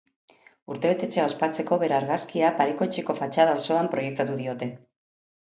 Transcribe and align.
Urtebetetzea 0.75 1.25
ospatzeko 1.31 1.77
bere 1.83 1.97
argazkia 1.97 2.49
pareko 2.63 2.89
etxeko 2.89 3.17
fatxada 3.21 3.55
osoan 3.61 3.93
proiektatu 3.95 4.41
diote. 4.43 4.73